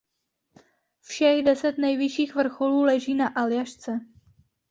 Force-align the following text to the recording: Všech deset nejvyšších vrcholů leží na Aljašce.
Všech 1.01 1.43
deset 1.45 1.77
nejvyšších 1.77 2.35
vrcholů 2.35 2.81
leží 2.81 3.13
na 3.13 3.27
Aljašce. 3.27 3.99